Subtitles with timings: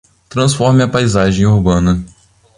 [0.29, 2.03] Transforme a paisagem urbana.